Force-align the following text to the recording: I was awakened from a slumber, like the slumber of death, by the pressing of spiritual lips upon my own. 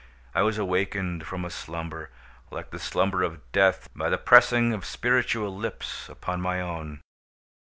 I 0.33 0.41
was 0.41 0.57
awakened 0.57 1.27
from 1.27 1.45
a 1.45 1.51
slumber, 1.51 2.09
like 2.49 2.71
the 2.71 2.79
slumber 2.79 3.21
of 3.21 3.39
death, 3.51 3.87
by 3.95 4.09
the 4.09 4.17
pressing 4.17 4.73
of 4.73 4.83
spiritual 4.83 5.55
lips 5.55 6.09
upon 6.09 6.41
my 6.41 6.59
own. 6.59 7.01